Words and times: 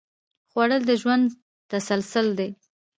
خوړل 0.49 0.81
د 0.87 0.91
ژوند 1.01 1.25
تسلسل 1.71 2.27
دی 2.39 2.49